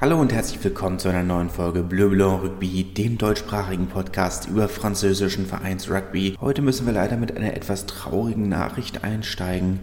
[0.00, 4.68] Hallo und herzlich willkommen zu einer neuen Folge Bleu Blanc Rugby, dem deutschsprachigen Podcast über
[4.68, 6.36] französischen Vereins Rugby.
[6.40, 9.80] Heute müssen wir leider mit einer etwas traurigen Nachricht einsteigen.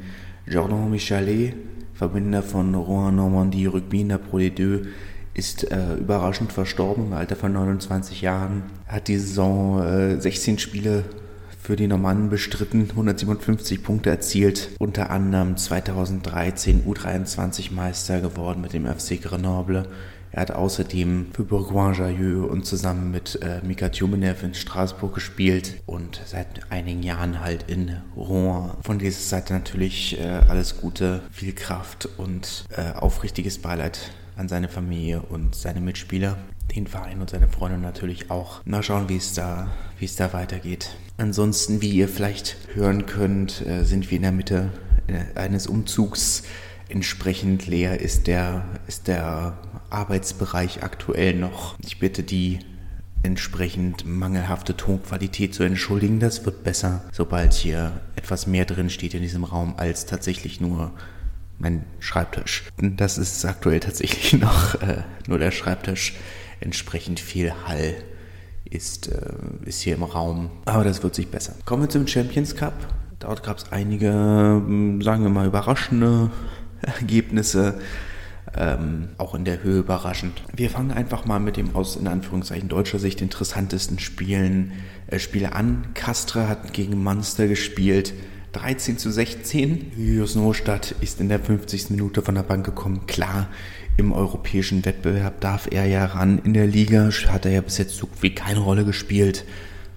[0.48, 1.56] Jordan Michalet,
[1.94, 4.86] Verbinder von Rouen Normandie Rugby in der Pro D2,
[5.34, 8.64] ist äh, überraschend verstorben im Alter von 29 Jahren.
[8.88, 11.04] Hat die Saison äh, 16 Spiele
[11.66, 18.86] für die Normannen bestritten, 157 Punkte erzielt, unter anderem 2013 U23 Meister geworden mit dem
[18.86, 19.88] FC Grenoble.
[20.32, 26.22] Er hat außerdem für Bourgoin-Jailleux und zusammen mit äh, Mika Tjumenev in Straßburg gespielt und
[26.26, 28.72] seit einigen Jahren halt in Rouen.
[28.84, 34.68] Von dieser Seite natürlich äh, alles Gute, viel Kraft und äh, aufrichtiges Beileid an seine
[34.68, 36.38] Familie und seine Mitspieler,
[36.76, 38.64] den Verein und seine Freunde natürlich auch.
[38.66, 40.96] Mal schauen, wie es da, wie es da weitergeht.
[41.18, 44.70] Ansonsten, wie ihr vielleicht hören könnt, äh, sind wir in der Mitte
[45.08, 46.44] äh, eines Umzugs.
[46.90, 49.58] Entsprechend leer ist der, ist der
[49.90, 51.76] Arbeitsbereich aktuell noch.
[51.80, 52.60] Ich bitte die
[53.24, 56.20] entsprechend mangelhafte Tonqualität zu entschuldigen.
[56.20, 60.92] Das wird besser, sobald hier etwas mehr drin steht in diesem Raum als tatsächlich nur
[61.58, 62.66] mein Schreibtisch.
[62.78, 66.14] Das ist aktuell tatsächlich noch äh, nur der Schreibtisch.
[66.66, 67.94] Entsprechend viel Hall
[68.68, 69.34] ist, äh,
[69.66, 70.50] ist hier im Raum.
[70.66, 71.54] Aber das wird sich bessern.
[71.64, 72.74] Kommen wir zum Champions Cup.
[73.20, 76.32] Dort gab es einige, hm, sagen wir mal, überraschende
[76.82, 77.76] Ergebnisse.
[78.58, 80.42] Ähm, auch in der Höhe überraschend.
[80.56, 84.72] Wir fangen einfach mal mit dem aus in Anführungszeichen deutscher Sicht interessantesten Spielen
[85.06, 85.90] äh, Spiele an.
[85.94, 88.14] Castre hat gegen Munster gespielt.
[88.54, 89.92] 13 zu 16.
[89.98, 91.92] Julius Nostadt ist in der 50.
[91.92, 93.06] Minute von der Bank gekommen.
[93.06, 93.50] Klar,
[93.98, 96.40] im europäischen Wettbewerb darf er ja ran.
[96.40, 99.46] In der Liga hat er ja bis jetzt so wie keine Rolle gespielt.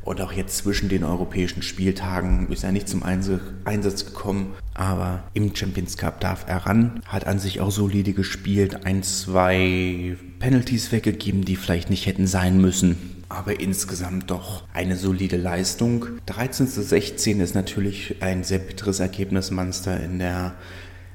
[0.04, 4.54] Und auch jetzt zwischen den europäischen Spieltagen ist er nicht zum Einsatz gekommen.
[4.72, 7.02] Aber im Champions Cup darf er ran.
[7.06, 8.86] Hat an sich auch solide gespielt.
[8.86, 15.36] Ein, zwei Penalties weggegeben, die vielleicht nicht hätten sein müssen aber insgesamt doch eine solide
[15.36, 16.06] Leistung.
[16.26, 19.50] 13 zu 16 ist natürlich ein sehr bitteres Ergebnis.
[19.50, 20.54] Munster in der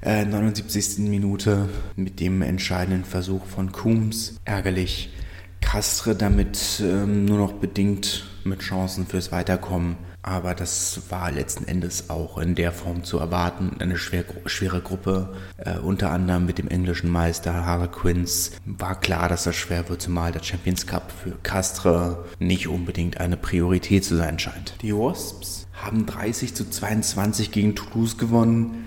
[0.04, 1.00] äh, 79.
[1.00, 4.36] Minute mit dem entscheidenden Versuch von Coombs.
[4.46, 5.14] Ärgerlich.
[5.62, 9.96] Castre damit ähm, nur noch bedingt mit Chancen fürs Weiterkommen.
[10.22, 13.78] Aber das war letzten Endes auch in der Form zu erwarten.
[13.80, 18.52] Eine schwer, schwere Gruppe, äh, unter anderem mit dem englischen Meister Harlequins.
[18.66, 23.36] War klar, dass das schwer wird, zumal der Champions Cup für Castre nicht unbedingt eine
[23.36, 24.76] Priorität zu sein scheint.
[24.82, 28.83] Die Wasps haben 30 zu 22 gegen Toulouse gewonnen.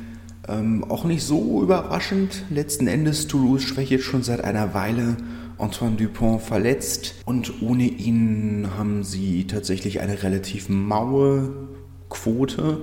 [0.49, 2.45] Ähm, auch nicht so überraschend.
[2.51, 5.17] Letzten Endes Toulouse schwächt schon seit einer Weile
[5.59, 11.69] Antoine Dupont verletzt und ohne ihn haben sie tatsächlich eine relativ maue
[12.11, 12.83] Quote.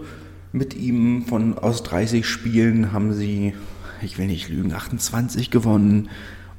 [0.51, 3.53] Mit ihm von aus 30 Spielen haben sie,
[4.01, 6.09] ich will nicht lügen, 28 gewonnen.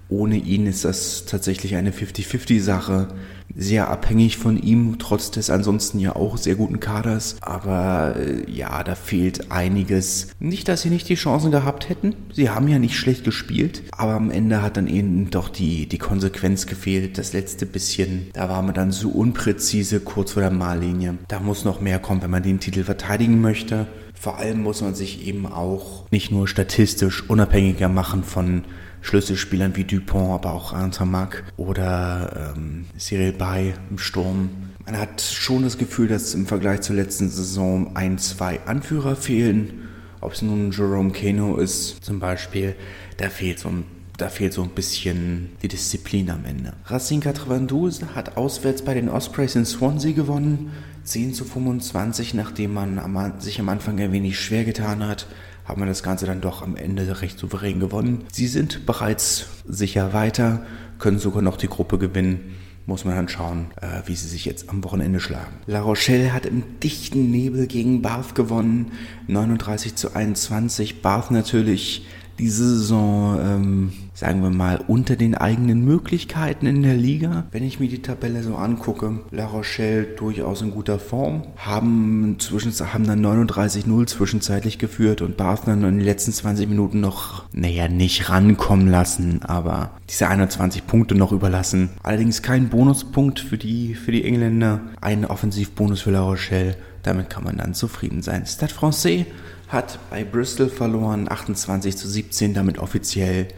[0.08, 3.08] Ohne ihn ist das tatsächlich eine 50-50-Sache.
[3.56, 7.36] Sehr abhängig von ihm, trotz des ansonsten ja auch sehr guten Kaders.
[7.40, 10.28] Aber äh, ja, da fehlt einiges.
[10.40, 12.14] Nicht, dass sie nicht die Chancen gehabt hätten.
[12.32, 13.82] Sie haben ja nicht schlecht gespielt.
[13.92, 17.18] Aber am Ende hat dann eben doch die, die Konsequenz gefehlt.
[17.18, 21.18] Das letzte bisschen, da war man dann so unpräzise kurz vor der Mahllinie.
[21.28, 23.86] Da muss noch mehr kommen, wenn man den Titel verteidigen möchte.
[24.14, 28.64] Vor allem muss man sich eben auch nicht nur statistisch unabhängiger machen von
[29.04, 34.48] Schlüsselspielern wie Dupont, aber auch Antamac oder ähm, Cyril Bay im Sturm.
[34.86, 39.90] Man hat schon das Gefühl, dass im Vergleich zur letzten Saison ein, zwei Anführer fehlen.
[40.22, 42.76] Ob es nun Jerome Kano ist zum Beispiel,
[43.18, 43.84] da fehlt so ein
[44.16, 46.72] da fehlt so ein bisschen die Disziplin am Ende.
[46.86, 50.70] Racing Catravandouze hat auswärts bei den Ospreys in Swansea gewonnen.
[51.02, 55.26] 10 zu 25, nachdem man sich am Anfang ein wenig schwer getan hat
[55.64, 58.24] haben wir das Ganze dann doch am Ende recht souverän gewonnen.
[58.32, 60.64] Sie sind bereits sicher weiter,
[60.98, 62.56] können sogar noch die Gruppe gewinnen.
[62.86, 65.56] Muss man dann schauen, äh, wie sie sich jetzt am Wochenende schlagen.
[65.64, 68.92] La Rochelle hat im dichten Nebel gegen Bath gewonnen.
[69.26, 71.00] 39 zu 21.
[71.00, 72.06] Bath natürlich
[72.38, 77.44] diese Saison, ähm, sagen wir mal, unter den eigenen Möglichkeiten in der Liga.
[77.50, 82.72] Wenn ich mir die Tabelle so angucke, La Rochelle durchaus in guter Form, haben, zwischen,
[82.92, 87.88] haben dann 39-0 zwischenzeitlich geführt und Bath dann in den letzten 20 Minuten noch, naja,
[87.88, 91.90] nicht rankommen lassen, aber diese 21 Punkte noch überlassen.
[92.02, 96.76] Allerdings kein Bonuspunkt für die, für die Engländer, ein Offensivbonus für La Rochelle.
[97.02, 98.46] Damit kann man dann zufrieden sein.
[98.46, 99.26] Stade Francais
[99.68, 103.48] hat bei Bristol verloren, 28 zu 17, damit offiziell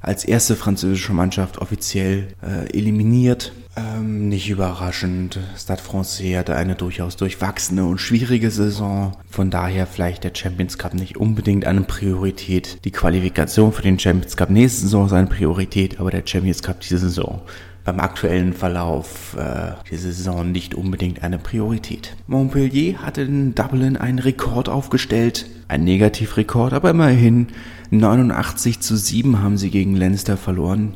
[0.00, 3.52] als erste französische Mannschaft offiziell äh, eliminiert.
[4.06, 5.40] Nicht überraschend.
[5.56, 9.16] Stade Francais hatte eine durchaus durchwachsene und schwierige Saison.
[9.28, 12.84] Von daher vielleicht der Champions Cup nicht unbedingt eine Priorität.
[12.84, 16.80] Die Qualifikation für den Champions Cup nächste Saison ist eine Priorität, aber der Champions Cup
[16.80, 17.42] diese Saison
[17.84, 22.16] beim aktuellen Verlauf äh, dieser Saison nicht unbedingt eine Priorität.
[22.26, 27.48] Montpellier hatte in Dublin einen Rekord aufgestellt, ein Negativrekord, aber immerhin
[27.90, 30.94] 89 zu 7 haben sie gegen Leinster verloren.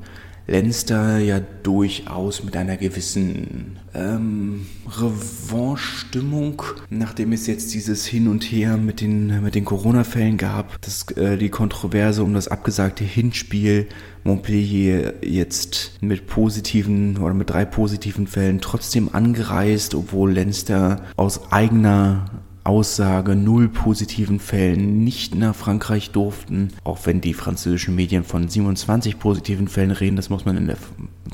[0.50, 8.76] Leinster ja durchaus mit einer gewissen ähm, Revanche-Stimmung, nachdem es jetzt dieses Hin und Her
[8.76, 13.86] mit den, mit den Corona-Fällen gab, das, äh, die Kontroverse um das abgesagte Hinspiel
[14.24, 22.42] Montpellier jetzt mit positiven oder mit drei positiven Fällen trotzdem angereist, obwohl Leinster aus eigener
[22.64, 29.18] Aussage null positiven Fällen nicht nach Frankreich durften, auch wenn die französischen Medien von 27
[29.18, 30.76] positiven Fällen reden, das muss man in der,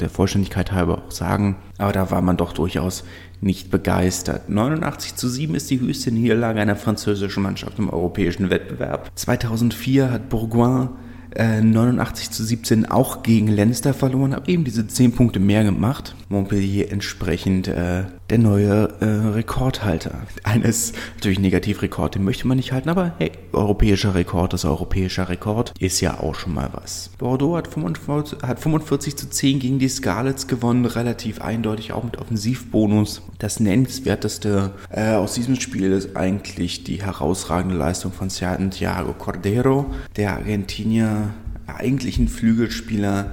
[0.00, 3.05] der Vollständigkeit halber auch sagen, aber da war man doch durchaus
[3.40, 4.49] nicht begeistert.
[4.49, 9.11] 89 zu 7 ist die höchste Niederlage einer französischen Mannschaft im europäischen Wettbewerb.
[9.14, 10.90] 2004 hat Bourgoin
[11.36, 16.14] 89 äh, zu 17 auch gegen Leinster verloren, aber eben diese 10 Punkte mehr gemacht.
[16.28, 20.22] Montpellier entsprechend äh, der neue äh, Rekordhalter.
[20.42, 25.72] Eines natürlich Negativrekord, den möchte man nicht halten, aber hey, europäischer Rekord ist europäischer Rekord,
[25.78, 27.10] ist ja auch schon mal was.
[27.18, 32.18] Bordeaux hat 45, hat 45 zu 10 gegen die Scarlets gewonnen, relativ eindeutig auch mit
[32.18, 33.22] Offensivbonus.
[33.38, 39.86] Das nennenswerteste äh, aus diesem Spiel ist eigentlich die herausragende Leistung von Santiago Cordero,
[40.16, 41.25] der Argentinier,
[41.66, 43.32] eigentlichen Flügelspieler,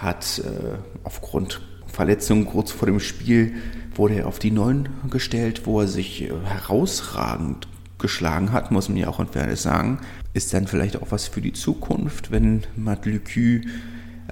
[0.00, 3.54] hat äh, aufgrund Verletzungen kurz vor dem Spiel
[3.94, 7.68] wurde er auf die 9 gestellt, wo er sich äh, herausragend
[7.98, 9.98] geschlagen hat, muss man ja auch in Fairness sagen.
[10.32, 13.60] Ist dann vielleicht auch was für die Zukunft, wenn Matt Lucu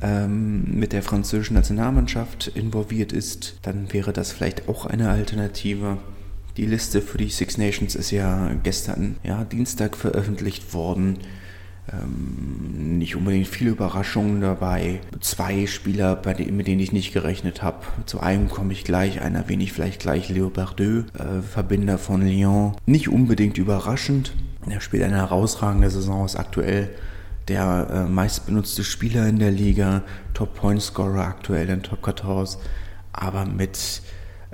[0.00, 5.99] ähm, mit der französischen Nationalmannschaft involviert ist, dann wäre das vielleicht auch eine Alternative.
[6.56, 11.19] Die Liste für die Six Nations ist ja gestern, ja, Dienstag veröffentlicht worden.
[11.93, 15.00] Ähm, nicht unbedingt viele Überraschungen dabei.
[15.20, 17.79] Zwei Spieler, bei denen, mit denen ich nicht gerechnet habe.
[18.06, 22.76] Zu einem komme ich gleich, einer ich vielleicht gleich, Leo Bardeux, äh, Verbinder von Lyon.
[22.87, 24.35] Nicht unbedingt überraschend.
[24.69, 26.90] Er spielt eine herausragende Saison, ist aktuell
[27.49, 30.02] der äh, meistbenutzte Spieler in der Liga,
[30.34, 32.61] Top-Point-Scorer aktuell in Top 14,
[33.12, 34.02] aber mit,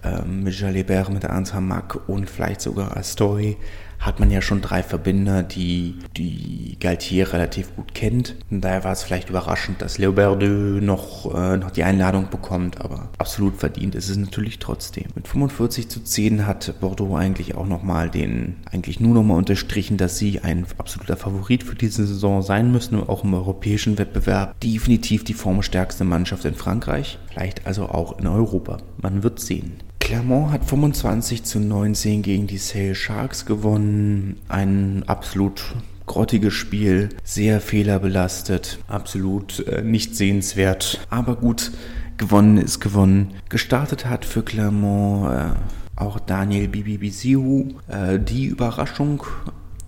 [0.05, 3.57] ähm, mit Jalibert, mit Ernst Hamak und vielleicht sogar Astori
[4.05, 8.37] hat man ja schon drei Verbinder, die die Galtier relativ gut kennt.
[8.51, 12.81] Und daher war es vielleicht überraschend, dass Leo Berdeux noch, äh, noch die Einladung bekommt,
[12.83, 15.05] aber absolut verdient ist es natürlich trotzdem.
[15.15, 20.19] Mit 45 zu 10 hat Bordeaux eigentlich auch nochmal den, eigentlich nur nochmal unterstrichen, dass
[20.19, 24.61] sie ein absoluter Favorit für diese Saison sein müssen, auch im europäischen Wettbewerb.
[24.61, 28.79] Definitiv die formstärkste Mannschaft in Frankreich, vielleicht also auch in Europa.
[28.99, 29.79] Man wird sehen.
[30.05, 34.37] Clermont hat 25 zu 19 gegen die Sale Sharks gewonnen.
[34.49, 35.75] Ein absolut
[36.05, 41.01] grottiges Spiel, sehr fehlerbelastet, absolut äh, nicht sehenswert.
[41.09, 41.73] Aber gut,
[42.19, 43.33] gewonnen ist gewonnen.
[43.49, 47.71] Gestartet hat für Clermont äh, auch Daniel Bibibisiu.
[47.89, 49.23] Äh, die Überraschung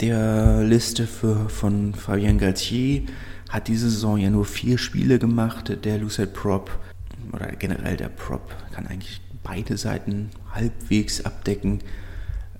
[0.00, 3.02] der Liste für, von Fabien Galtier
[3.50, 5.76] hat diese Saison ja nur vier Spiele gemacht.
[5.84, 6.70] Der Lucid Prop
[7.34, 11.80] oder generell der Prop kann eigentlich beide Seiten halbwegs abdecken,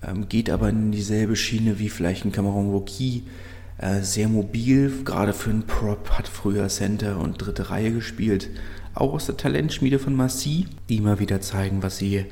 [0.07, 3.23] ähm, geht aber in dieselbe Schiene wie vielleicht ein Cameron Wauquiez,
[3.79, 8.49] äh, sehr mobil, gerade für einen Prop, hat früher Center und dritte Reihe gespielt,
[8.95, 12.25] auch aus der Talentschmiede von Massi, die immer wieder zeigen, was sie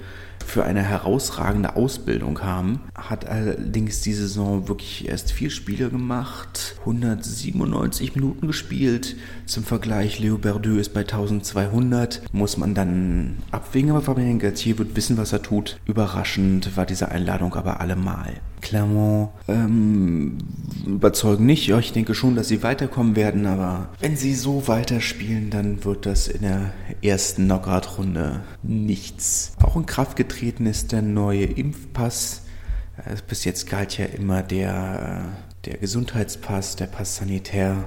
[0.45, 2.81] für eine herausragende Ausbildung haben.
[2.95, 9.17] Hat allerdings die Saison wirklich erst vier Spiele gemacht, 197 Minuten gespielt.
[9.47, 12.23] Zum Vergleich, Leo Berdeux ist bei 1200.
[12.33, 15.79] Muss man dann abwägen, aber Fabien Galtier wird wissen, was er tut.
[15.87, 18.41] Überraschend war diese Einladung aber allemal.
[18.65, 20.39] Clermont ähm,
[20.87, 21.69] überzeugen nicht.
[21.69, 26.07] Ja, ich denke schon, dass sie weiterkommen werden, aber wenn sie so weiterspielen, dann wird
[26.07, 29.53] das in der ersten Knockout-Runde nichts.
[29.63, 32.43] Auch in Kraft getreten ist der neue Impfpass.
[32.97, 35.27] Äh, bis jetzt galt ja immer der,
[35.67, 37.85] der Gesundheitspass, der Pass sanitär,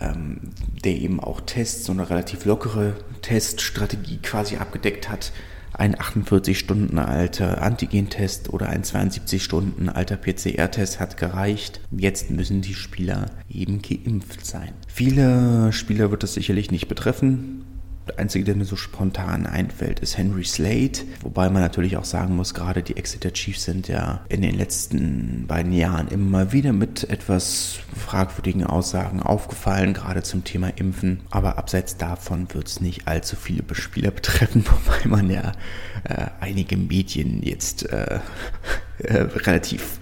[0.00, 0.40] ähm,
[0.84, 5.32] der eben auch Tests, so eine relativ lockere Teststrategie quasi abgedeckt hat
[5.78, 11.80] ein 48 Stunden alter Antigentest oder ein 72 Stunden alter PCR-Test hat gereicht.
[11.90, 14.72] Jetzt müssen die Spieler eben geimpft sein.
[14.88, 17.64] Viele Spieler wird das sicherlich nicht betreffen.
[18.08, 21.00] Der einzige, der mir so spontan einfällt, ist Henry Slade.
[21.22, 25.46] Wobei man natürlich auch sagen muss, gerade die Exeter Chiefs sind ja in den letzten
[25.46, 31.20] beiden Jahren immer wieder mit etwas fragwürdigen Aussagen aufgefallen, gerade zum Thema Impfen.
[31.30, 35.52] Aber abseits davon wird es nicht allzu viele Spieler betreffen, wobei man ja
[36.04, 38.20] äh, einige Medien jetzt äh,
[38.98, 40.00] äh, relativ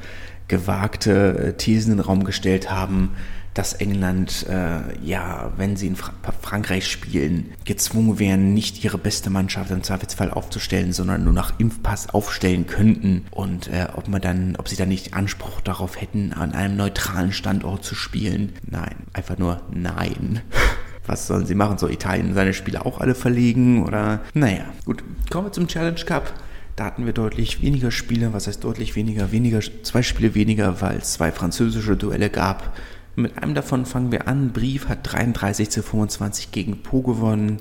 [0.48, 3.10] gewagte äh, Thesen in den Raum gestellt haben,
[3.56, 9.30] dass England, äh, ja, wenn sie in Fra Frankreich spielen, gezwungen wären, nicht ihre beste
[9.30, 13.24] Mannschaft im Zweifelsfall aufzustellen, sondern nur nach Impfpass aufstellen könnten.
[13.30, 17.32] Und äh, ob man dann, ob sie dann nicht Anspruch darauf hätten, an einem neutralen
[17.32, 18.52] Standort zu spielen.
[18.68, 20.42] Nein, einfach nur nein.
[21.06, 21.78] Was sollen sie machen?
[21.78, 23.84] Soll Italien seine Spiele auch alle verlegen?
[23.84, 24.20] Oder?
[24.34, 25.02] Naja, gut.
[25.30, 26.34] Kommen wir zum Challenge Cup.
[26.74, 28.34] Da hatten wir deutlich weniger Spiele.
[28.34, 29.32] Was heißt deutlich weniger?
[29.32, 32.76] Weniger, zwei Spiele weniger, weil es zwei französische Duelle gab.
[33.16, 34.52] Mit einem davon fangen wir an.
[34.52, 37.56] Brief hat 33 zu 25 gegen Po gewonnen.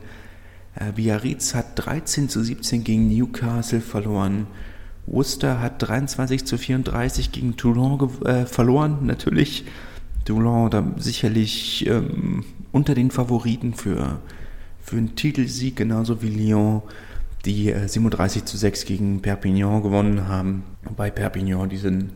[0.76, 4.48] Äh, Biarritz hat 13 zu 17 gegen Newcastle verloren.
[5.06, 9.06] Worcester hat 23 zu 34 gegen Toulon äh, verloren.
[9.06, 9.64] Natürlich
[10.26, 12.44] Toulon da sicherlich ähm,
[12.74, 14.20] unter den Favoriten für,
[14.82, 16.82] für einen Titelsieg, genauso wie Lyon,
[17.46, 20.64] die äh, 37 zu 6 gegen Perpignan gewonnen haben.
[20.84, 22.10] Wobei Perpignan diesen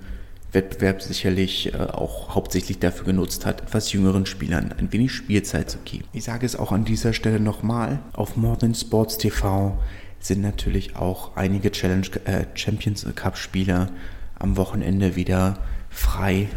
[0.51, 5.77] Wettbewerb sicherlich äh, auch hauptsächlich dafür genutzt hat, etwas jüngeren Spielern ein wenig Spielzeit zu
[5.79, 6.05] geben.
[6.13, 9.77] Ich sage es auch an dieser Stelle nochmal, auf Modern Sports TV
[10.19, 13.89] sind natürlich auch einige Challenge, äh, Champions Cup Spieler
[14.37, 16.47] am Wochenende wieder frei,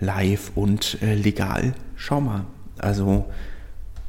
[0.00, 1.74] live und äh, legal.
[1.96, 2.46] Schau mal.
[2.78, 3.26] Also,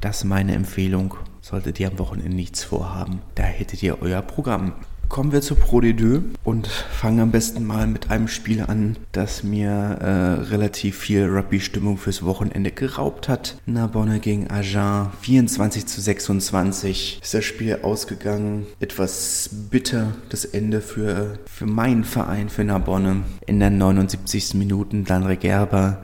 [0.00, 1.14] das ist meine Empfehlung.
[1.40, 4.74] Solltet ihr am Wochenende nichts vorhaben, da hättet ihr euer Programm.
[5.12, 9.42] Kommen wir zu Pro D2 und fangen am besten mal mit einem Spiel an, das
[9.42, 13.58] mir äh, relativ viel Rugby-Stimmung fürs Wochenende geraubt hat.
[13.66, 18.64] Narbonne gegen Agen, 24 zu 26 ist das Spiel ausgegangen.
[18.80, 23.24] Etwas bitter, das Ende für, für meinen Verein, für Narbonne.
[23.46, 24.54] In der 79.
[24.54, 25.98] Minuten Landre Gerber,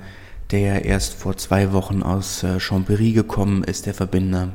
[0.51, 4.53] der erst vor zwei Wochen aus äh, Chambéry gekommen ist, der Verbinder,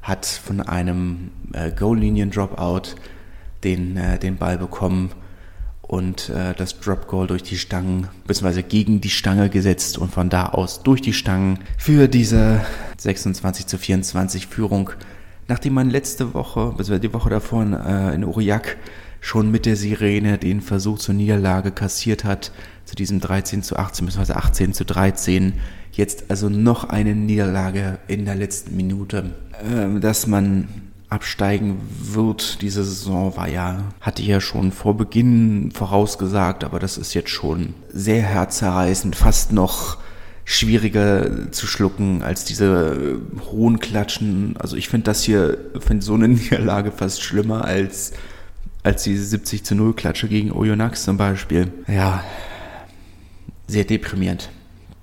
[0.00, 2.94] hat von einem äh, Goal-Linien-Dropout
[3.64, 5.10] den, äh, den Ball bekommen
[5.82, 10.28] und äh, das Drop Goal durch die Stangen, beziehungsweise gegen die Stange gesetzt und von
[10.28, 12.60] da aus durch die Stangen für diese
[12.98, 14.90] 26 zu 24 Führung.
[15.48, 18.76] Nachdem man letzte Woche, beziehungsweise die Woche davor in, äh, in Aurillac
[19.20, 22.52] schon mit der Sirene den Versuch zur Niederlage kassiert hat,
[22.84, 24.32] zu diesem 13 zu 18 bzw.
[24.34, 25.54] 18 zu 13.
[25.90, 29.34] Jetzt also noch eine Niederlage in der letzten Minute,
[29.68, 30.68] äh, dass man
[31.10, 32.62] absteigen wird.
[32.62, 37.30] Diese Saison war ja, hatte ich ja schon vor Beginn vorausgesagt, aber das ist jetzt
[37.30, 39.98] schon sehr herzerreißend, fast noch
[40.44, 44.56] schwieriger zu schlucken als diese hohen Klatschen.
[44.58, 48.12] Also ich finde das hier, finde so eine Niederlage fast schlimmer als,
[48.82, 51.72] als diese 70 zu 0 Klatsche gegen Oyonnax zum Beispiel.
[51.86, 52.24] Ja,
[53.66, 54.50] sehr deprimierend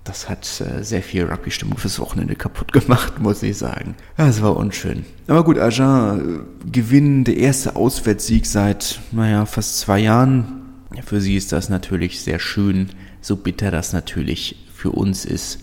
[0.07, 3.95] das hat äh, sehr viel Rugby-Stimmung fürs Wochenende kaputt gemacht, muss ich sagen.
[4.15, 5.05] Das war unschön.
[5.27, 10.63] Aber gut, Agen äh, gewinnen der erste Auswärtssieg seit, naja, fast zwei Jahren.
[11.05, 12.89] Für sie ist das natürlich sehr schön,
[13.21, 15.59] so bitter das natürlich für uns ist.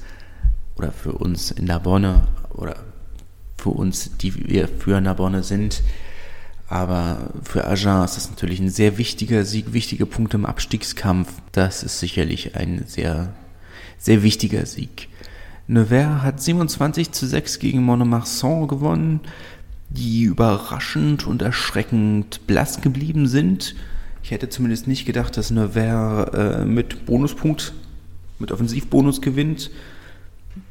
[0.77, 2.77] Oder für uns in Narbonne oder
[3.57, 5.83] für uns, die wir für Narbonne sind.
[6.69, 11.33] Aber für Agen ist das natürlich ein sehr wichtiger Sieg, wichtige Punkte im Abstiegskampf.
[11.53, 13.33] Das ist sicherlich ein sehr
[14.05, 15.09] sehr wichtiger Sieg.
[15.67, 19.21] Nevers hat 27 zu 6 gegen Monomarsan gewonnen,
[19.89, 23.75] die überraschend und erschreckend blass geblieben sind.
[24.23, 27.73] Ich hätte zumindest nicht gedacht, dass Nevers äh, mit Bonuspunkt,
[28.39, 29.71] mit Offensivbonus gewinnt.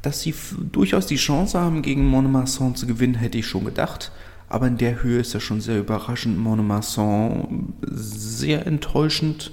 [0.00, 0.32] Dass sie
[0.70, 4.12] durchaus die Chance haben, gegen Monomarsan zu gewinnen, hätte ich schon gedacht.
[4.48, 6.38] Aber in der Höhe ist das schon sehr überraschend.
[6.38, 9.50] Monomarsan sehr enttäuschend.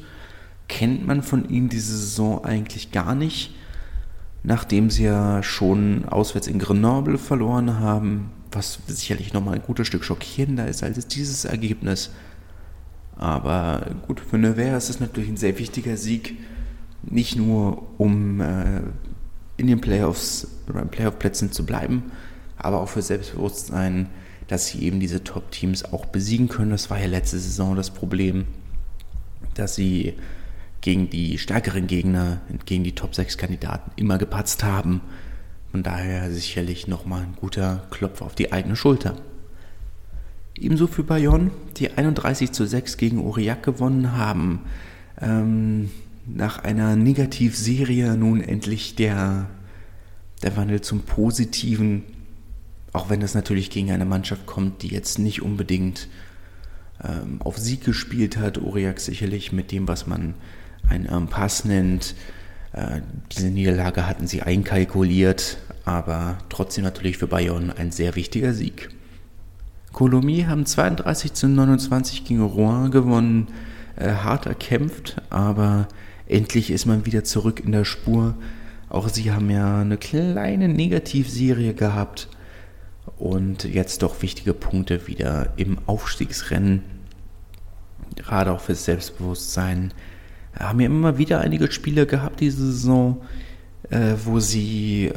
[0.68, 3.56] Kennt man von ihnen diese Saison eigentlich gar nicht
[4.44, 10.04] nachdem sie ja schon auswärts in Grenoble verloren haben, was sicherlich nochmal ein gutes Stück
[10.04, 12.12] schockierender ist als dieses Ergebnis.
[13.16, 16.38] Aber gut, für Nevers ist es natürlich ein sehr wichtiger Sieg,
[17.04, 18.82] nicht nur um äh,
[19.58, 22.12] in den Playoffs oder in Playoff-Plätzen zu bleiben,
[22.58, 24.10] aber auch für Selbstbewusstsein,
[24.48, 26.72] dass sie eben diese Top-Teams auch besiegen können.
[26.72, 28.48] Das war ja letzte Saison das Problem,
[29.54, 30.16] dass sie
[30.82, 35.02] gegen die stärkeren Gegner, gegen die Top 6 Kandidaten immer gepatzt haben.
[35.72, 39.16] Von daher sicherlich nochmal ein guter Klopf auf die eigene Schulter.
[40.58, 44.62] Ebenso für Bayonne, die 31 zu 6 gegen Aurillac gewonnen haben.
[45.20, 45.92] Ähm,
[46.26, 49.50] nach einer Negativserie nun endlich der,
[50.44, 52.04] der Wandel zum Positiven.
[52.92, 56.10] Auch wenn das natürlich gegen eine Mannschaft kommt, die jetzt nicht unbedingt
[57.04, 58.58] ähm, auf Sieg gespielt hat.
[58.58, 60.36] Aurillac sicherlich mit dem, was man
[60.92, 62.16] einen ähm, Pass nennt.
[62.74, 68.90] Äh, diese Niederlage hatten sie einkalkuliert, aber trotzdem natürlich für Bayern ein sehr wichtiger Sieg.
[69.94, 73.48] Colomiers haben 32 zu 29 gegen Rouen gewonnen,
[73.96, 75.88] äh, hart erkämpft, aber
[76.28, 78.36] endlich ist man wieder zurück in der Spur.
[78.90, 82.30] Auch sie haben ja eine kleine Negativserie gehabt
[83.18, 86.84] und jetzt doch wichtige Punkte wieder im Aufstiegsrennen.
[88.16, 89.94] Gerade auch fürs Selbstbewusstsein.
[90.58, 93.22] Haben ja immer wieder einige Spiele gehabt diese Saison,
[93.90, 95.14] äh, wo sie äh,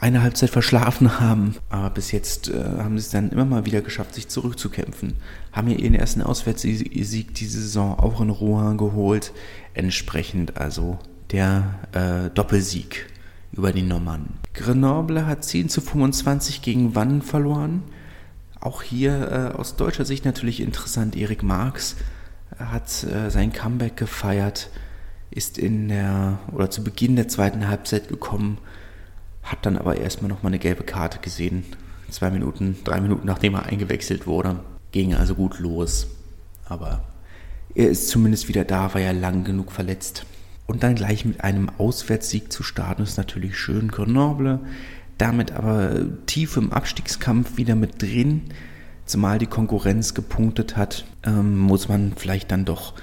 [0.00, 1.56] eine Halbzeit verschlafen haben.
[1.70, 5.14] Aber bis jetzt äh, haben sie es dann immer mal wieder geschafft, sich zurückzukämpfen.
[5.52, 9.32] Haben ja ihren ersten Auswärtssieg diese Saison auch in Rouen geholt.
[9.74, 10.98] Entsprechend also
[11.30, 13.06] der äh, Doppelsieg
[13.52, 14.34] über die Normannen.
[14.52, 17.82] Grenoble hat 10 zu 25 gegen Wann verloren.
[18.60, 21.16] Auch hier äh, aus deutscher Sicht natürlich interessant.
[21.16, 21.96] Erik Marx
[22.58, 24.70] hat äh, sein Comeback gefeiert
[25.34, 28.58] ist in der oder zu Beginn der zweiten Halbzeit gekommen,
[29.42, 31.64] hat dann aber erstmal nochmal eine gelbe Karte gesehen.
[32.08, 34.60] Zwei Minuten, drei Minuten nachdem er eingewechselt wurde.
[34.92, 36.06] Ging also gut los.
[36.66, 37.02] Aber
[37.74, 40.24] er ist zumindest wieder da, war ja lang genug verletzt.
[40.66, 43.88] Und dann gleich mit einem Auswärtssieg zu starten, ist natürlich schön.
[43.88, 44.60] Grenoble,
[45.18, 48.42] damit aber tief im Abstiegskampf wieder mit drin.
[49.06, 52.94] Zumal die Konkurrenz gepunktet hat, ähm, muss man vielleicht dann doch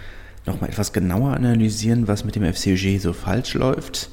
[0.45, 4.09] nochmal etwas genauer analysieren, was mit dem FCG so falsch läuft.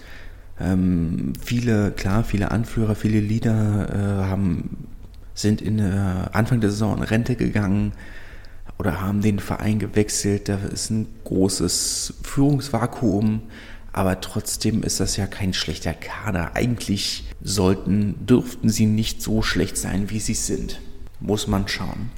[0.61, 4.89] Ähm, viele, klar, viele Anführer, viele Leader äh, haben,
[5.35, 7.93] sind in äh, Anfang der Saison in Rente gegangen
[8.79, 10.49] oder haben den Verein gewechselt.
[10.49, 13.43] Da ist ein großes Führungsvakuum,
[13.93, 16.55] aber trotzdem ist das ja kein schlechter Kader.
[16.55, 20.81] Eigentlich sollten, dürften sie nicht so schlecht sein, wie sie sind.
[21.21, 22.11] Muss man schauen.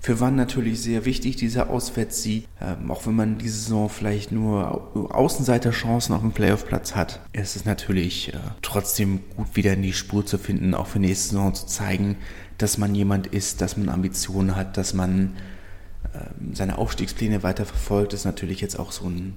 [0.00, 2.46] Für Wann natürlich sehr wichtig, dieser Auswärtssieg.
[2.60, 7.64] Ähm, auch wenn man diese Saison vielleicht nur Außenseiterchancen auf dem Playoff-Platz hat, ist es
[7.64, 11.66] natürlich äh, trotzdem gut, wieder in die Spur zu finden, auch für nächste Saison zu
[11.66, 12.16] zeigen,
[12.58, 15.34] dass man jemand ist, dass man Ambitionen hat, dass man
[16.14, 16.18] äh,
[16.52, 19.34] seine Aufstiegspläne weiter verfolgt, ist natürlich jetzt auch so ein,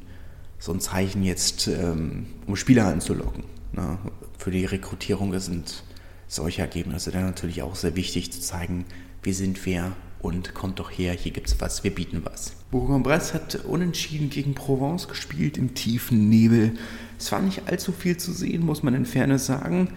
[0.59, 3.45] so ein Zeichen jetzt, ähm, um Spieler anzulocken.
[3.73, 3.97] Ne?
[4.37, 5.83] Für die Rekrutierung sind
[6.27, 8.85] solche Ergebnisse dann natürlich auch sehr wichtig zu zeigen,
[9.23, 12.53] wir sind wer, und kommt doch her, hier gibt's was, wir bieten was.
[12.69, 16.73] Bourg-en-Bresse hat unentschieden gegen Provence gespielt im tiefen Nebel.
[17.17, 19.89] Es war nicht allzu viel zu sehen, muss man in Ferne sagen.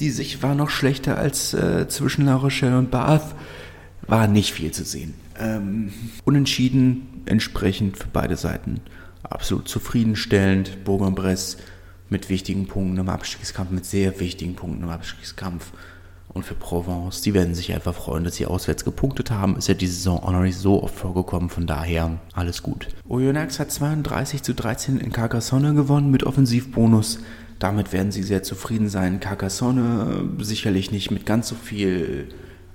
[0.00, 3.34] Die Sicht war noch schlechter als äh, zwischen La Rochelle und Bath.
[4.06, 5.14] War nicht viel zu sehen.
[5.38, 5.92] Ähm,
[6.24, 8.80] unentschieden, entsprechend für beide Seiten
[9.22, 10.84] absolut zufriedenstellend.
[10.84, 11.58] Bourg-en-Bresse
[12.08, 15.72] mit wichtigen Punkten im Abstiegskampf, mit sehr wichtigen Punkten im Abstiegskampf
[16.32, 17.20] und für Provence.
[17.22, 19.56] Die werden sich einfach freuen, dass sie auswärts gepunktet haben.
[19.56, 22.88] Ist ja diese Saison auch noch nicht so oft vorgekommen, von daher alles gut.
[23.08, 27.20] Oyonnax hat 32 zu 13 in Carcassonne gewonnen mit Offensivbonus.
[27.58, 29.20] Damit werden sie sehr zufrieden sein.
[29.20, 32.28] Carcassonne sicherlich nicht mit ganz so viel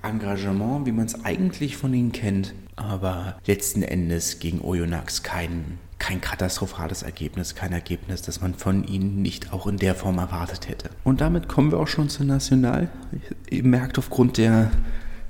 [0.04, 6.22] Engagement, wie man es eigentlich von ihnen kennt, aber letzten Endes gegen Oyonnax kein kein
[6.22, 10.90] katastrophales Ergebnis, kein Ergebnis, das man von ihnen nicht auch in der Form erwartet hätte.
[11.04, 12.90] Und damit kommen wir auch schon zur National.
[13.50, 14.72] Ihr merkt aufgrund der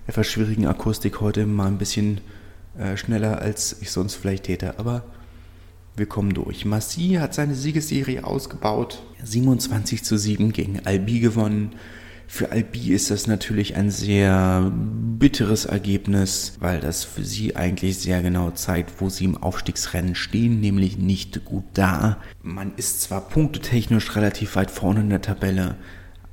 [0.08, 2.22] etwas schwierigen Akustik heute mal ein bisschen
[2.78, 5.04] äh, schneller, als ich sonst vielleicht täte, aber
[5.96, 6.66] wir kommen durch.
[6.66, 11.76] Massi hat seine Siegesserie ausgebaut, 27 zu 7 gegen Albi gewonnen.
[12.28, 18.22] Für Albi ist das natürlich ein sehr bitteres Ergebnis, weil das für sie eigentlich sehr
[18.22, 22.18] genau zeigt, wo sie im Aufstiegsrennen stehen, nämlich nicht gut da.
[22.42, 25.76] Man ist zwar punktetechnisch relativ weit vorne in der Tabelle,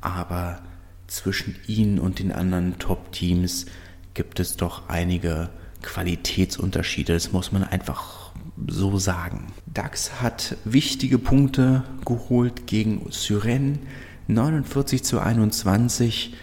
[0.00, 0.62] aber
[1.06, 3.66] zwischen ihnen und den anderen Top-Teams
[4.14, 5.50] gibt es doch einige
[5.82, 7.12] Qualitätsunterschiede.
[7.12, 8.32] Das muss man einfach
[8.66, 9.52] so sagen.
[9.66, 13.80] DAX hat wichtige Punkte geholt gegen Syren
[14.28, 16.34] 49 zu 21.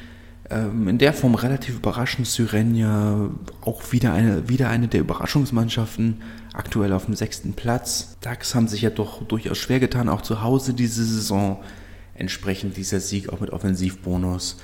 [0.50, 2.28] Ähm, in der Form relativ überraschend.
[2.28, 3.30] Syrenia
[3.62, 6.22] auch wieder eine, wieder eine der Überraschungsmannschaften,
[6.54, 8.18] aktuell auf dem sechsten Platz.
[8.22, 11.62] DAX haben sich ja doch durchaus schwer getan, auch zu Hause diese Saison.
[12.16, 14.58] Entsprechend dieser Sieg auch mit Offensivbonus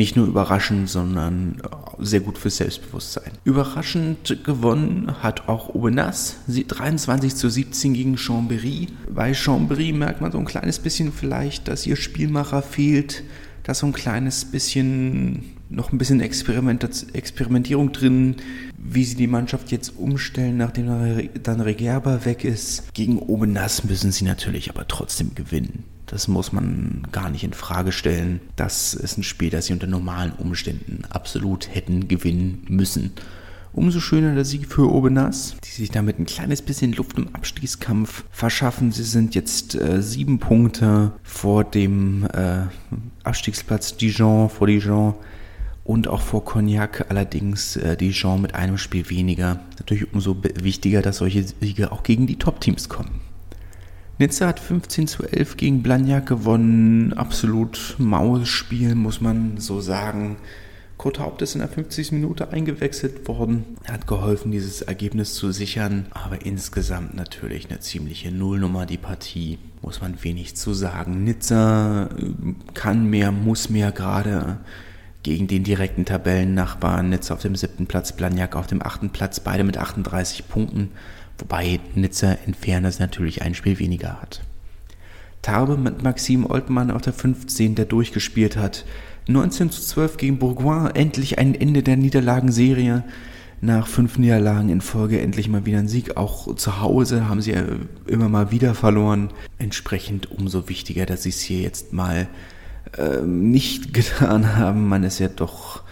[0.00, 1.60] nicht nur überraschend, sondern
[1.98, 3.32] sehr gut fürs Selbstbewusstsein.
[3.44, 8.88] Überraschend gewonnen hat auch Aubenas, 23 zu 17 gegen Chambéry.
[9.14, 13.24] Bei Chambéry merkt man so ein kleines bisschen vielleicht, dass ihr Spielmacher fehlt,
[13.70, 18.34] dass so ein kleines bisschen noch ein bisschen Experimentierung drin,
[18.76, 22.92] wie sie die Mannschaft jetzt umstellen, nachdem dann Regerber weg ist.
[22.94, 25.84] Gegen Obenass müssen sie natürlich aber trotzdem gewinnen.
[26.06, 28.40] Das muss man gar nicht in Frage stellen.
[28.56, 33.12] Das ist ein Spiel, das sie unter normalen Umständen absolut hätten gewinnen müssen.
[33.72, 38.24] Umso schöner der Sieg für Obenas, die sich damit ein kleines bisschen Luft im Abstiegskampf
[38.32, 38.90] verschaffen.
[38.90, 42.62] Sie sind jetzt äh, sieben Punkte vor dem äh,
[43.22, 45.14] Abstiegsplatz Dijon, vor Dijon
[45.84, 47.06] und auch vor Cognac.
[47.10, 49.60] Allerdings äh, Dijon mit einem Spiel weniger.
[49.78, 53.20] Natürlich umso wichtiger, dass solche Siege auch gegen die Top-Teams kommen.
[54.18, 57.12] Nizza hat 15 zu 11 gegen Blagnac gewonnen.
[57.12, 60.36] Absolut maues Spiel, muss man so sagen.
[61.00, 62.12] Kurt Haupt ist in der 50.
[62.12, 63.64] Minute eingewechselt worden.
[63.84, 66.04] Er hat geholfen, dieses Ergebnis zu sichern.
[66.10, 69.58] Aber insgesamt natürlich eine ziemliche Nullnummer, die Partie.
[69.80, 71.24] Muss man wenig zu sagen.
[71.24, 74.58] Nizza äh, kann mehr, muss mehr gerade
[75.22, 77.08] gegen den direkten Tabellennachbarn.
[77.08, 79.40] Nizza auf dem siebten Platz, Blagnac auf dem achten Platz.
[79.40, 80.90] Beide mit 38 Punkten.
[81.38, 84.42] Wobei Nizza in Fairness natürlich ein Spiel weniger hat.
[85.40, 88.84] Tarbe mit Maxim Oltmann auf der 15, der durchgespielt hat.
[89.28, 93.04] 19 zu 12 gegen Bourgoin, endlich ein Ende der Niederlagenserie.
[93.62, 96.16] Nach fünf Niederlagen in Folge endlich mal wieder ein Sieg.
[96.16, 97.54] Auch zu Hause haben sie
[98.06, 99.30] immer mal wieder verloren.
[99.58, 102.28] Entsprechend umso wichtiger, dass sie es hier jetzt mal
[102.96, 104.88] äh, nicht getan haben.
[104.88, 105.82] Man ist ja doch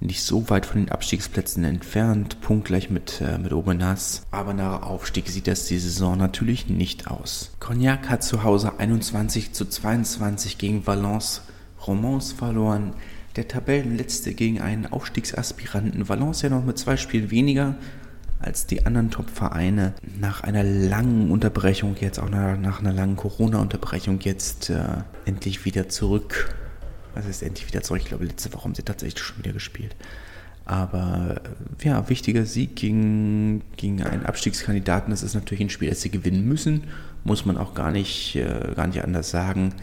[0.00, 4.22] nicht so weit von den Abstiegsplätzen entfernt, punktgleich mit, äh, mit Obenas.
[4.32, 7.52] Aber nach Aufstieg sieht das die Saison natürlich nicht aus.
[7.60, 11.42] Cognac hat zu Hause 21 zu 22 gegen Valence
[11.86, 12.92] Romans verloren.
[13.36, 16.08] Der Tabellenletzte gegen einen Aufstiegsaspiranten.
[16.08, 17.74] Valence ja noch mit zwei Spielen weniger
[18.40, 19.94] als die anderen Top-Vereine.
[20.20, 24.84] Nach einer langen Unterbrechung, jetzt auch nach, nach einer langen Corona-Unterbrechung, jetzt äh,
[25.24, 26.54] endlich wieder zurück
[27.14, 28.02] was ist endlich wieder zurück?
[28.02, 29.94] Ich glaube, letzte Woche haben sie tatsächlich schon wieder gespielt.
[30.66, 31.36] Aber
[31.80, 35.10] äh, ja, wichtiger Sieg gegen, gegen einen Abstiegskandidaten.
[35.10, 36.84] Das ist natürlich ein Spiel, das sie gewinnen müssen.
[37.22, 39.74] Muss man auch gar nicht, äh, gar nicht anders sagen.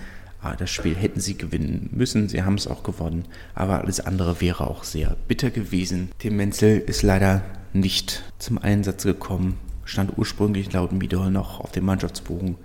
[0.42, 2.28] Aber das Spiel hätten sie gewinnen müssen.
[2.28, 3.26] Sie haben es auch gewonnen.
[3.54, 6.12] Aber alles andere wäre auch sehr bitter gewesen.
[6.18, 9.58] Tim Menzel ist leider nicht zum Einsatz gekommen.
[9.86, 12.56] Stand ursprünglich laut Midol noch auf dem Mannschaftsbogen.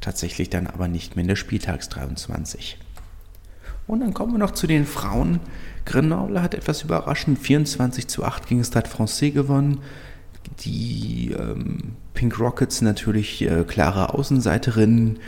[0.00, 2.78] Tatsächlich dann aber nicht mehr in der Spieltags 23.
[3.88, 5.40] Und dann kommen wir noch zu den Frauen.
[5.86, 9.80] Grenoble hat etwas überraschend 24 zu 8 gegen Stade Francais gewonnen.
[10.60, 15.18] Die ähm, Pink Rockets natürlich äh, klare Außenseiterinnen,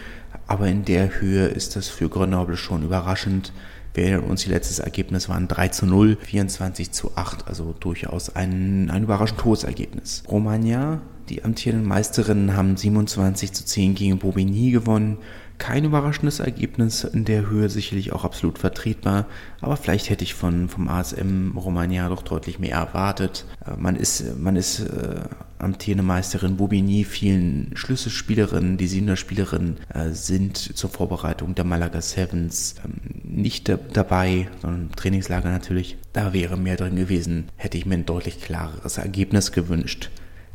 [0.51, 3.53] aber in der Höhe ist das für Grenoble schon überraschend.
[3.95, 8.35] Wir erinnern uns, ihr letztes Ergebnis waren 3 zu 0, 24 zu 8, also durchaus
[8.35, 10.25] ein, ein überraschend hohes Ergebnis.
[10.29, 15.19] Romagna, die amtierenden Meisterinnen, haben 27 zu 10 gegen Bobigny gewonnen
[15.61, 19.27] kein überraschendes Ergebnis in der Höhe, sicherlich auch absolut vertretbar,
[19.61, 23.45] aber vielleicht hätte ich von, vom ASM Romagna doch deutlich mehr erwartet.
[23.65, 25.21] Äh, man ist, man ist äh,
[25.59, 33.21] amtierende Meisterin Bobigny, vielen Schlüsselspielerinnen, die Siebener-Spielerinnen äh, sind zur Vorbereitung der Malaga Sevens ähm,
[33.23, 35.99] nicht da, dabei, sondern im Trainingslager natürlich.
[36.15, 40.11] Da wäre mehr drin gewesen, hätte ich mir ein deutlich klareres Ergebnis gewünscht.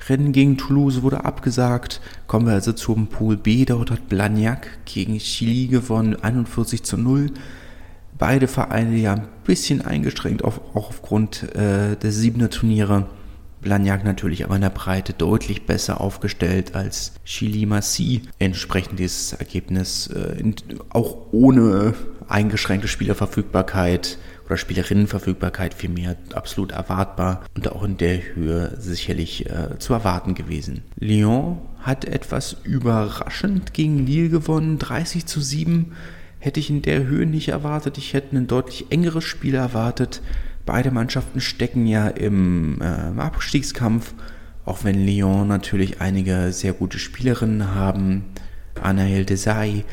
[0.08, 2.02] Rennen gegen Toulouse wurde abgesagt.
[2.28, 3.66] Kommen wir also zum Pool B.
[3.66, 7.32] Dort hat Blagnac gegen Chili gewonnen, 41 zu 0.
[8.18, 13.08] Beide Vereine ja ein bisschen eingeschränkt, auch aufgrund äh, der siebener Turniere.
[13.62, 18.22] Blagnac natürlich aber in der Breite deutlich besser aufgestellt als Chili Massi.
[18.38, 20.54] Entsprechend dieses Ergebnis äh,
[20.90, 21.96] auch ohne
[22.28, 29.94] eingeschränkte Spielerverfügbarkeit oder Spielerinnenverfügbarkeit vielmehr absolut erwartbar und auch in der Höhe sicherlich äh, zu
[29.94, 30.84] erwarten gewesen.
[31.00, 35.94] Lyon hat etwas überraschend gegen Lille gewonnen, 30 zu 7.
[36.40, 37.98] Hätte ich in der Höhe nicht erwartet.
[37.98, 40.22] Ich hätte ein deutlich engeres Spiel erwartet.
[40.66, 44.14] Beide Mannschaften stecken ja im, äh, Abstiegskampf,
[44.66, 48.26] auch wenn Lyon natürlich einige sehr gute Spielerinnen haben.
[48.82, 49.86] Anaël Desai,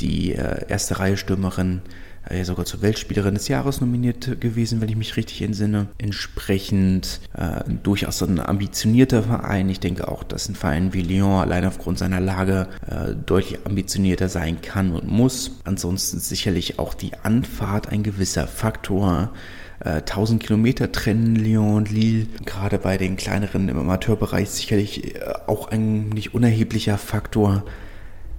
[0.00, 1.80] die äh, erste Reihe Stürmerin,
[2.28, 5.88] äh, sogar zur Weltspielerin des Jahres nominiert gewesen, wenn ich mich richtig entsinne.
[5.98, 9.68] Entsprechend äh, durchaus ein ambitionierter Verein.
[9.68, 14.28] Ich denke auch, dass ein Verein wie Lyon allein aufgrund seiner Lage äh, deutlich ambitionierter
[14.28, 15.52] sein kann und muss.
[15.64, 19.32] Ansonsten sicherlich auch die Anfahrt ein gewisser Faktor.
[19.80, 25.20] 1000 äh, Kilometer trennen Lyon und Lille, gerade bei den kleineren im Amateurbereich sicherlich äh,
[25.46, 27.64] auch ein nicht unerheblicher Faktor.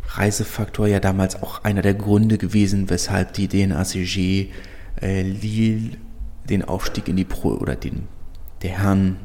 [0.07, 4.49] Reisefaktor ja damals auch einer der Gründe gewesen, weshalb die DNACG
[5.01, 5.97] äh, Lille
[6.49, 8.07] den Aufstieg in die Pro oder den
[8.61, 9.17] der Herren,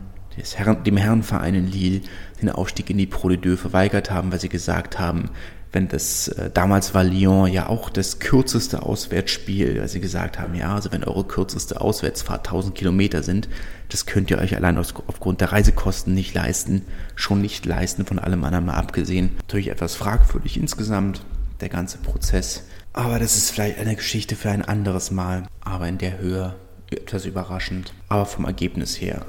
[0.54, 2.00] Herren, dem Herrenverein in Lille
[2.40, 5.30] den Aufstieg in die Pro de Deux verweigert haben, weil sie gesagt haben,
[5.72, 10.54] wenn das äh, damals war Lyon ja auch das kürzeste Auswärtsspiel, weil sie gesagt haben,
[10.54, 13.48] ja, also wenn eure kürzeste Auswärtsfahrt 1000 Kilometer sind,
[13.88, 16.82] das könnt ihr euch allein aus, aufgrund der Reisekosten nicht leisten,
[17.14, 19.30] schon nicht leisten, von allem anderen mal abgesehen.
[19.38, 21.22] Natürlich etwas fragwürdig insgesamt,
[21.60, 22.64] der ganze Prozess.
[22.92, 26.54] Aber das ist vielleicht eine Geschichte für ein anderes Mal, aber in der Höhe
[26.90, 29.24] etwas überraschend, aber vom Ergebnis her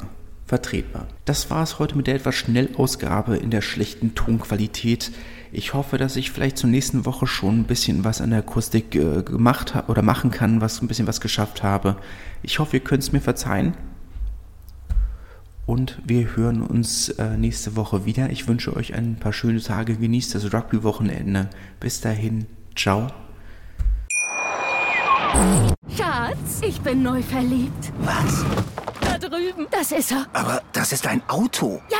[0.46, 1.08] vertretbar.
[1.26, 5.12] Das war es heute mit der etwas Schnellausgabe in der schlechten Tonqualität.
[5.56, 8.96] Ich hoffe, dass ich vielleicht zur nächsten Woche schon ein bisschen was an der Akustik
[8.96, 11.96] äh, gemacht habe oder machen kann, was ein bisschen was geschafft habe.
[12.42, 13.78] Ich hoffe, ihr könnt es mir verzeihen.
[15.68, 18.32] Und wir hören uns äh, nächste Woche wieder.
[18.32, 19.96] Ich wünsche euch ein paar schöne Tage.
[19.96, 21.52] Genießt das Rugby-Wochenende.
[21.80, 22.48] Bis dahin.
[22.76, 23.12] Ciao.
[25.96, 27.94] Schatz, ich bin neu verliebt.
[28.00, 28.44] Was?
[29.02, 29.68] Da drüben.
[29.70, 30.26] Das ist er.
[30.34, 31.80] Aber das ist ein Auto.
[31.92, 32.00] Ja,